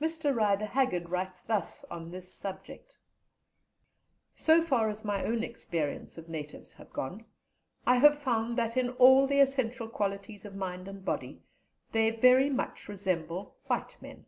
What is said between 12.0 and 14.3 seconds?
very much resemble white men.